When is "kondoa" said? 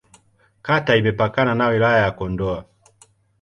2.11-2.65